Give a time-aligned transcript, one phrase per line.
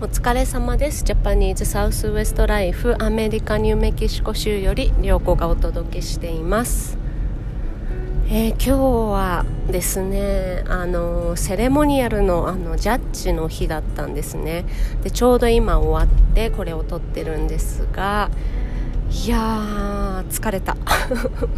[0.00, 1.02] お疲れ様です。
[1.02, 6.96] ジャパニーズサウスウエストライフアメリカニューメキシコ州より良子がお届けしています、
[8.28, 14.66] えー、今日はですねあのセレモニアルのあのジャッジの日だったんですね。
[15.02, 18.30] でちょうど今終わってこれを撮ってるんですが
[19.10, 20.76] いや疲れた。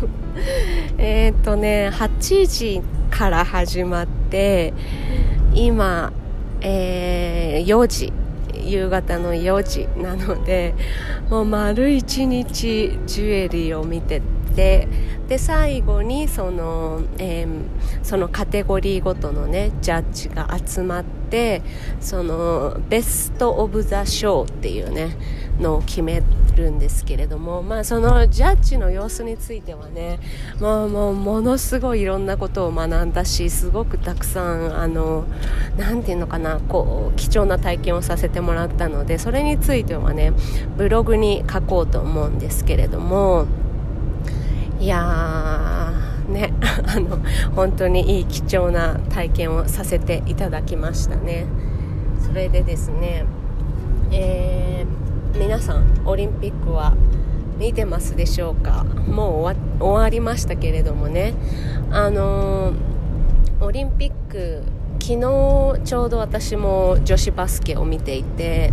[0.96, 4.72] えっとね8時から始まって
[5.52, 6.10] 今
[6.62, 8.20] えー、4時。
[8.70, 10.74] 夕方の4時なので
[11.29, 14.23] もう丸一日ジュエリーを見て
[14.54, 14.88] て
[15.28, 17.48] で最後にその,、えー、
[18.02, 21.62] そのカテゴリーごとのねジャッジが集まって
[22.00, 25.16] そのベスト・オブ・ザ・ショーっていうね
[25.60, 26.23] のを決め
[26.56, 30.18] るんですけれども、まあ、そのジャッジの様子についてはね、
[30.59, 35.24] まあ、もうものすごいいろんなことを学んだしすごくたくさんあの
[35.76, 40.32] なていうのかなこう貴重な体験をさせてもらったのでそれについてはね
[40.76, 43.46] ブログに書こうと思うんですけれども
[44.80, 46.52] いやーね
[46.88, 47.18] あの
[47.54, 51.46] 本当にいい貴重な体験をさせていただきましたね。
[52.26, 53.24] それでですね
[54.10, 56.95] えー皆さんオリンピックは
[57.59, 58.84] 見てますでしょうか？
[58.84, 61.34] もう終わりましたけれどもね。
[61.90, 62.74] あのー、
[63.65, 64.62] オリンピック
[65.00, 68.72] 昨日ちょうど私も女子バスケを見ていて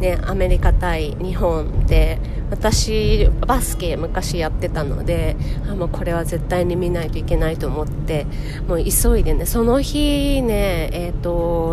[0.00, 2.18] ね、アメリカ対日本で
[2.50, 5.36] 私バスケ昔やってたので
[5.68, 8.26] あもうこれは絶対に見ないといけないと思って
[8.68, 11.16] もう急いでねその日ね、えー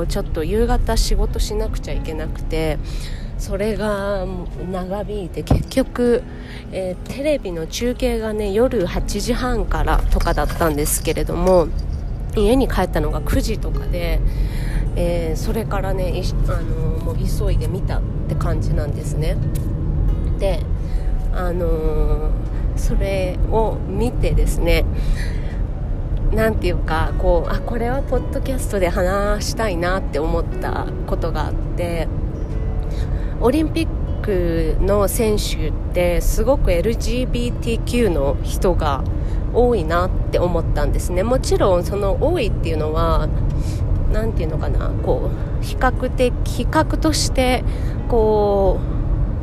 [0.07, 2.80] ちょっと夕方仕事しなくちゃいけなくて
[3.38, 4.25] それが
[4.71, 6.23] 長引いて結局、
[6.71, 11.67] えー、テレビの中継がね夜8時半からとかだったんですけれども
[12.35, 14.19] 家に帰ったのが9時とかで、
[14.95, 19.37] えー、それからねあのもう急いで見たって感じなんですね。
[20.39, 20.61] で
[21.33, 22.31] あのー、
[22.76, 24.86] それを見てですね
[26.31, 32.08] なんていうかこうあこれはポッドキャストで話したいなって思ったことがあって
[33.39, 33.87] オリンピッ
[34.21, 39.04] クの選手ってすごく LGBTQ の人が
[39.54, 41.21] 多いなって思ったんですね。
[41.23, 43.27] もちろんその多いっていうのは
[44.13, 45.29] 何て言うのかなこ
[45.61, 47.63] う比較的比較として
[48.07, 48.79] こ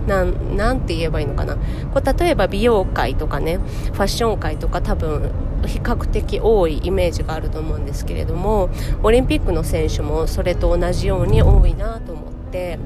[0.06, 1.56] うなんなんて言えばいいのかな。
[1.92, 5.31] こう例えば美容界とかねファッション界とか多分
[5.66, 8.70] 比較的多いイメージがあると思うんですけれども
[9.03, 12.78] オリンピックの選手もそれと同じように多いなと思って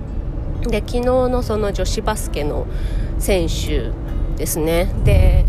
[0.62, 2.66] で昨日のその女子バスケの
[3.18, 3.90] 選手
[4.36, 4.92] ですね。
[5.04, 5.44] で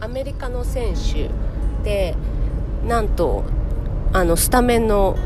[0.00, 1.28] アメリカの選手
[1.82, 2.14] で
[2.86, 3.44] なんと
[4.12, 5.16] あのスタメンの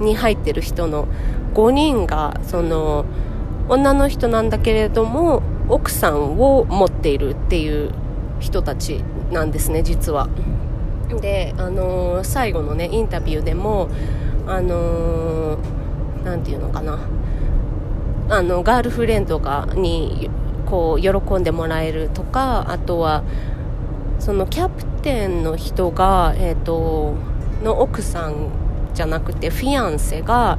[0.00, 1.08] に入ってる人の
[1.54, 3.04] 5人がその
[3.68, 7.92] 女の人なんだけれども奥さんを持っているっていう
[8.40, 10.28] 人たちなんですね実は。
[11.20, 13.88] で、あのー、最後のねインタビューでも
[14.46, 16.98] あのー、て言うのかな
[18.28, 20.30] あのガールフレンドがに
[20.66, 23.22] こう喜んでもらえるとかあとは
[24.18, 27.14] そのキャプテンの人が、えーと、
[27.62, 28.48] の奥さん
[28.94, 30.58] じゃなくてフィアンセが、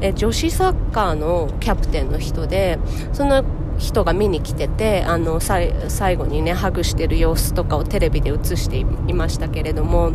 [0.00, 2.78] え女子サッカーのキャプテンの人で
[3.12, 3.44] その
[3.78, 5.72] 人が見に来ててあの最
[6.16, 10.12] 後にねハグしてる様子とかをテレビで映していましたけれども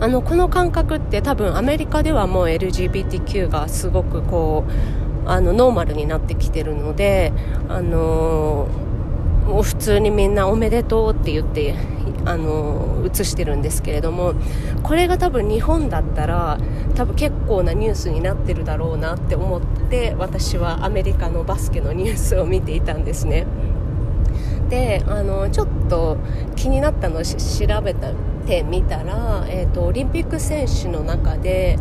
[0.00, 7.32] あのこの感覚って多分アメリカではもう LGBTQ がすごくこうあのノーマルになってきてるので、
[7.68, 8.91] あのー、
[9.46, 11.74] もう普通にみんなおめでとうって言って、
[12.24, 14.34] あの、映してるんですけれども
[14.82, 16.58] これが多分日本だったら
[16.94, 23.46] 多分結構なニュースになってるだろうなって思って私はアメリカのバスケのニュースを見ていたんですね。
[24.68, 26.16] であのちょっと
[26.56, 27.36] 気になったのを調
[27.82, 27.94] べ
[28.46, 31.78] てみたら、えーとオリンピック選手の中で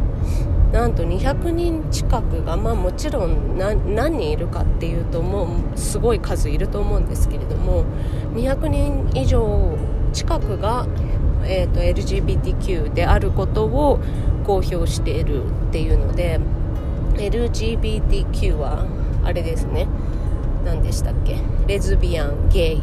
[0.72, 7.84] なんと200人近くが、まあ、もちろん何人いるかっていうともうすごい数いると思うんですけれども
[8.34, 9.78] 200人以上
[10.14, 10.88] 近くが、
[11.44, 14.00] えーと、LGBTQ であることを
[14.46, 16.40] 公表しているっていうので
[17.16, 18.86] LGBTQ は
[19.24, 19.88] あれですね。
[20.66, 21.38] 何でしたっけ？
[21.68, 22.82] レズビアンゲイ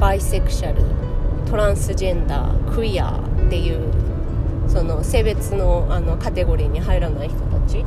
[0.00, 0.82] バイセクシャル
[1.48, 4.09] トランスジェンダークイアっていう
[4.70, 7.84] その性別のあのカテゴリーに入らない人たち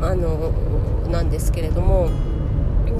[0.00, 0.52] あの
[1.10, 2.08] なんですけれども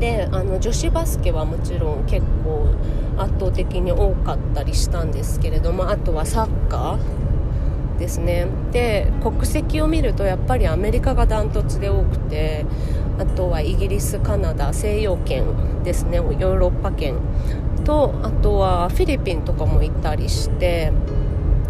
[0.00, 2.67] であの女子バスケはもちろん結構
[3.17, 8.47] 圧倒的に多かったりしたんですけれどもあとはサッカーですね。
[8.71, 12.65] で国籍を見るとやっぱりアメリカがダントツで多くて
[13.19, 17.17] あとはイギリスカナダ西洋圏ですねヨーロッパ圏
[17.85, 20.93] とあとはフィリピンとかも行ったりして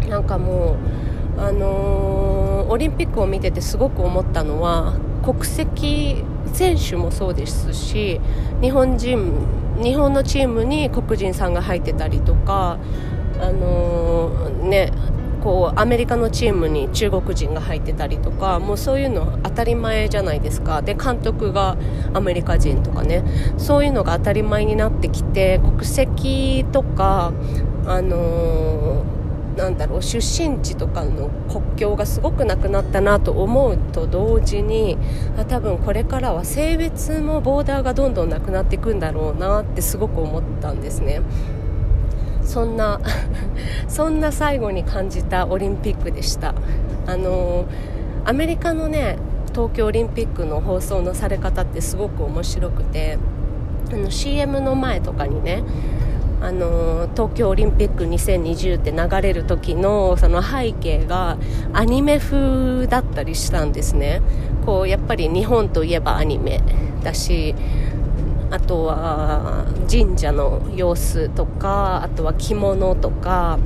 [0.07, 1.08] なんかもう、
[2.69, 4.93] オリンピックを見ててすごく思ったのは
[5.23, 6.23] 国籍
[6.53, 8.21] 選手もそうですし
[8.61, 9.33] 日本人
[9.81, 12.77] 日本のチームに黒人さんが入ってたりとか
[13.39, 14.91] あのー、ね
[15.41, 20.81] こうアメリカのチームに中国人が入ってたりとかもうそういうの当たり前じゃないですか。
[20.81, 21.77] で監督が
[22.13, 23.23] アメリカ人とかね。
[23.57, 27.31] そういうのが当たり前になってきて国籍とか
[27.87, 29.18] あのー
[29.59, 34.97] なんだろう出身地とかの国境がすごくなくなったなと思うと同時に
[35.37, 41.21] あ多分これからは性別もボーダーがどんどんなくなっていくんだろうなってすごく思ったんですね。
[42.41, 43.01] そんな
[43.89, 46.55] そんな最後に感じたオリンピックでした
[47.05, 47.67] あの
[48.25, 49.19] アメリカのね
[49.49, 53.19] 東京オリンピックの放送のされ方ってすごく面白くて
[53.91, 55.63] あの CM の前とかにね
[56.41, 61.37] あの東京オリンピック2020って流れる時のその背景が
[61.73, 64.21] アニメ風だったりしたんですね。
[64.65, 66.61] こうやっぱり日本といえばアニメ
[67.03, 67.55] だし
[68.51, 73.59] あとは神社の様子とかあとは着物とか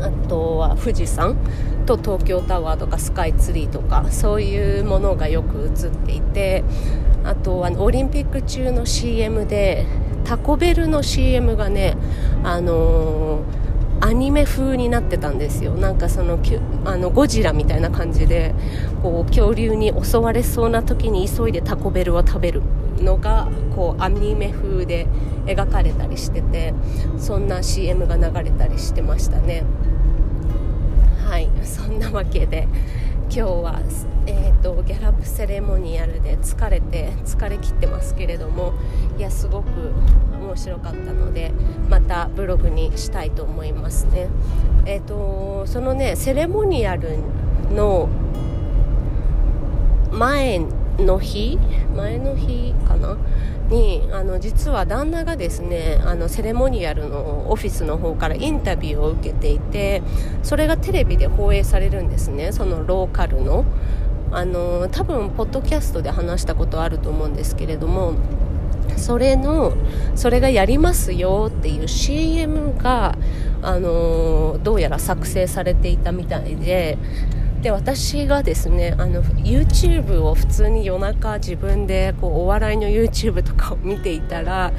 [0.00, 1.36] あとは富士山
[1.86, 6.64] と東京タワーとかスカイツリーとかそういうものがよく映っていて
[7.24, 9.86] あとはオリンピック中の CM で
[10.26, 11.96] タコベルの CM がね
[12.42, 13.66] あのー
[13.98, 15.72] アニメ風になってたんですよ。
[15.72, 16.38] なんかその
[16.84, 18.54] あのゴジラみたいな感じで
[19.02, 22.62] こう恐竜に襲われそうな時に急いでタコベルを食べる
[22.98, 25.06] のがこうアニメ風で
[25.46, 26.74] 描かれたりしてて
[27.18, 29.64] そんな CM が流れたりしてましたね。
[31.26, 32.68] はいそんなわけで。
[33.28, 33.80] 今日は、
[34.26, 38.72] えーと、ギャラップセレモニアルで疲れて疲れ切ってますけれども
[39.18, 39.68] いやすごく
[40.40, 41.52] 面白かったので
[41.88, 44.28] またブログにしたいと思いますね。
[44.86, 47.18] えっ、ー、とそのねセレモニアル
[47.70, 48.08] の
[50.12, 50.60] 前
[50.98, 51.58] の日
[51.94, 53.16] 前の日かな？
[53.68, 60.02] にあの実は旦那がですねあのセレモニアルのオフィスの方からインタビューを受けていて
[60.42, 62.52] それがテレビで放映されるんですね。
[62.52, 63.64] そのローカルの。
[64.32, 68.14] あの多分ポッドキャストで話したことあると思うんですけれども
[68.96, 69.76] それの
[70.16, 73.16] それがやりますよっていう CM が
[73.62, 76.98] あのどうやら作成されていたみたいで
[77.66, 84.72] で私がですねあの YouTube を普通に夜中自分でこうお笑いの YouTube とかを見ていたら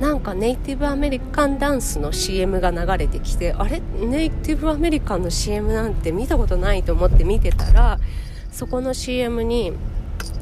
[0.00, 3.80] なんかネイティブアメリカンダンスの CM が流れてきてあれ？
[3.80, 7.98] ネイティブアメリカンの CM なんて見たことないと思って見てたら
[8.52, 9.72] そこの CM に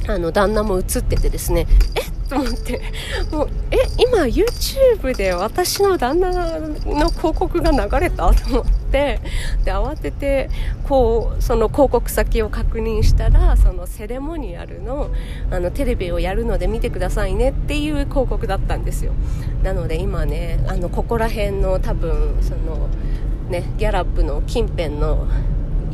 [0.09, 2.81] あの旦那も映っててですねえと思って。
[3.31, 8.33] もうえ今 YouTube で私の旦那の広告が流れた？
[8.33, 8.75] と思って。
[9.65, 10.51] で慌てて
[10.89, 15.11] こうその広告先を確認したらそのセレモニアルの
[15.51, 19.13] あのテレビをやるので見てくださいねっていう広告だったんですよ。
[19.63, 22.89] なので今ねあのここら辺の多分その
[23.51, 25.27] ねギャラップの近辺の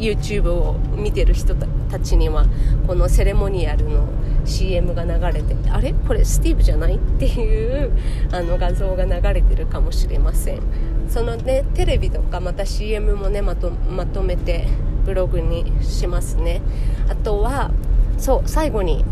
[0.01, 2.47] YouTube を見てる人たちには
[2.87, 4.09] このセレモニアルの
[4.45, 5.93] CM が流れてあれ？
[5.93, 7.93] これスティーブじゃないっていう
[8.33, 10.63] あの画像が流れてるかもしれません。
[11.09, 14.67] そのねテレビとかまた CM もねまとまとめて
[15.05, 16.63] ブログにしますね。
[17.09, 17.71] あとは
[18.19, 19.05] そう最後に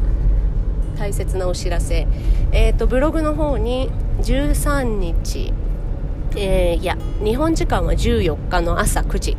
[0.99, 2.07] 大切なお知らせ。
[2.53, 3.91] えっ、ー、とブログの方に
[4.23, 5.53] 13日
[6.37, 9.37] えー、いや日本時間は14日の朝9時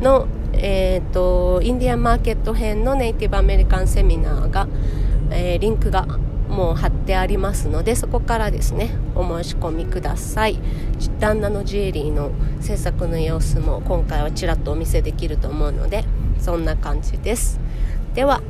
[0.00, 0.26] の
[0.64, 4.68] えーと、インディアンマーケット編のネイティブアメリカンセミナーが、
[5.30, 6.06] えー、リンクが
[6.48, 10.60] もう貼ってありますのでそこからですねお申し込みください。
[11.18, 16.04] 旦那のジュエリーの制作の様子も今回はちらっとお見せできると思うので
[16.38, 17.58] そんな感じです。
[18.14, 18.42] では